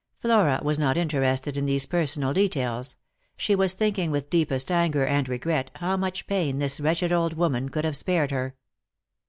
[0.17, 2.95] Flora was not interested in these personal details.
[3.37, 7.69] She was thinking with deepest anger and regret how much pain this wretched old woman
[7.69, 8.55] could have spared her.